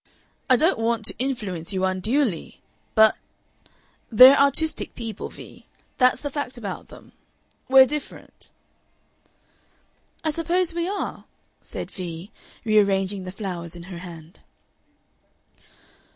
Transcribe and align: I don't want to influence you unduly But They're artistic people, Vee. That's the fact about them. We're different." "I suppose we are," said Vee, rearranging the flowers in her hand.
I 0.49 0.55
don't 0.55 0.79
want 0.79 1.05
to 1.05 1.15
influence 1.19 1.71
you 1.73 1.85
unduly 1.85 2.59
But 2.95 3.15
They're 4.11 4.35
artistic 4.35 4.95
people, 4.95 5.29
Vee. 5.29 5.67
That's 5.99 6.21
the 6.21 6.31
fact 6.31 6.57
about 6.57 6.87
them. 6.87 7.11
We're 7.69 7.85
different." 7.85 8.49
"I 10.23 10.31
suppose 10.31 10.73
we 10.73 10.89
are," 10.89 11.25
said 11.61 11.91
Vee, 11.91 12.31
rearranging 12.65 13.25
the 13.25 13.31
flowers 13.31 13.75
in 13.75 13.83
her 13.93 13.99
hand. 13.99 14.39